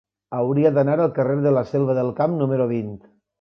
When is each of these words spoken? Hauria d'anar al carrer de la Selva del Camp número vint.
Hauria 0.37 0.71
d'anar 0.77 0.95
al 1.03 1.11
carrer 1.17 1.35
de 1.43 1.51
la 1.57 1.63
Selva 1.73 1.97
del 1.99 2.11
Camp 2.21 2.35
número 2.41 2.69
vint. 2.73 2.91